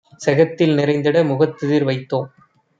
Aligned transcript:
செகத்தில் 0.21 0.73
நிறைந்திட 0.77 1.23
முகத்தெதிர் 1.23 1.87
வைத்தோம். 1.87 2.29